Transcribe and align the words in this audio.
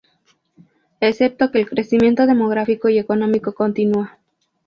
Excepto 0.99 1.51
que 1.51 1.59
el 1.59 1.69
crecimiento 1.69 2.25
demográfico 2.25 2.89
y 2.89 2.97
económico 2.97 3.53
continúa. 3.53 4.17